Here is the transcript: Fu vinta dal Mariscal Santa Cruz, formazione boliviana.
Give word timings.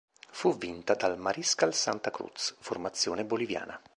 Fu 0.31 0.57
vinta 0.57 0.95
dal 0.95 1.15
Mariscal 1.19 1.75
Santa 1.75 2.09
Cruz, 2.09 2.55
formazione 2.59 3.23
boliviana. 3.23 3.79